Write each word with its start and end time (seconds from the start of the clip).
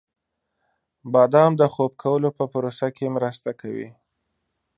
•بادام 1.13 1.51
د 1.61 1.63
خوب 1.73 1.91
کولو 2.03 2.29
په 2.37 2.43
پروسه 2.53 2.87
کې 2.95 3.13
مرسته 3.15 3.49
کوي. 3.61 3.89